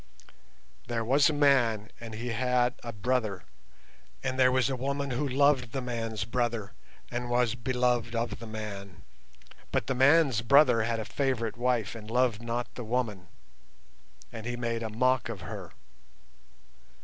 [0.87, 3.43] "There was a man and he had a brother,
[4.23, 6.73] and there was a woman who loved the man's brother
[7.11, 9.03] and was beloved of the man.
[9.71, 13.27] But the man's brother had a favourite wife and loved not the woman,
[14.31, 15.71] and he made a mock of her.